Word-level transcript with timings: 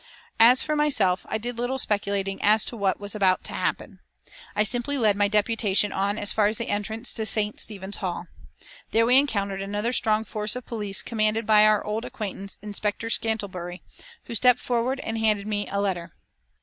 As 0.39 0.63
for 0.63 0.75
myself 0.75 1.27
I 1.29 1.37
did 1.37 1.59
little 1.59 1.77
speculating 1.77 2.41
as 2.41 2.65
to 2.65 2.75
what 2.75 2.99
was 2.99 3.13
about 3.13 3.43
to 3.43 3.53
happen. 3.53 3.99
I 4.55 4.63
simply 4.63 4.97
led 4.97 5.15
my 5.15 5.27
deputation 5.27 5.91
on 5.91 6.17
as 6.17 6.31
far 6.31 6.47
as 6.47 6.57
the 6.57 6.69
entrance 6.69 7.13
to 7.13 7.23
St. 7.23 7.59
Stephen's 7.59 7.97
Hall. 7.97 8.25
There 8.89 9.05
we 9.05 9.19
encountered 9.19 9.61
another 9.61 9.93
strong 9.93 10.23
force 10.25 10.55
of 10.55 10.65
police 10.65 11.03
commanded 11.03 11.45
by 11.45 11.67
our 11.67 11.85
old 11.85 12.03
acquaintance, 12.03 12.57
Inspector 12.63 13.07
Scantlebury, 13.11 13.83
who 14.23 14.33
stepped 14.33 14.59
forward 14.59 14.99
and 15.01 15.19
handed 15.19 15.45
me 15.45 15.67
a 15.67 15.79
letter. 15.79 16.13